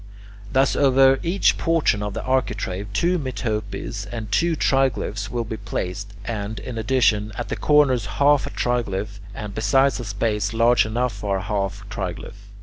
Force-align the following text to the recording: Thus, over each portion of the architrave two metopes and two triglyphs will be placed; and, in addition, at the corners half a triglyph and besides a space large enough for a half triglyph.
Thus, 0.51 0.75
over 0.75 1.19
each 1.21 1.59
portion 1.59 2.01
of 2.01 2.15
the 2.15 2.23
architrave 2.25 2.87
two 2.91 3.19
metopes 3.19 4.07
and 4.11 4.31
two 4.31 4.55
triglyphs 4.55 5.29
will 5.29 5.43
be 5.43 5.57
placed; 5.57 6.13
and, 6.25 6.59
in 6.59 6.79
addition, 6.79 7.31
at 7.37 7.49
the 7.49 7.55
corners 7.55 8.07
half 8.17 8.47
a 8.47 8.49
triglyph 8.49 9.19
and 9.35 9.53
besides 9.53 9.99
a 9.99 10.03
space 10.03 10.53
large 10.53 10.87
enough 10.87 11.13
for 11.13 11.37
a 11.37 11.43
half 11.43 11.85
triglyph. 11.87 12.49